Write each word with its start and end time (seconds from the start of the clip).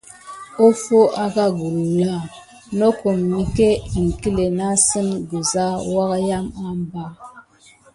Offo 0.65 0.99
akà 1.23 1.45
gula 1.57 2.13
nakum 2.77 3.17
miki 3.33 3.69
iŋklé 3.99 4.43
nasane 4.57 5.15
kiza 5.29 5.65
wukayam 5.91 6.45
anba. 6.65 7.03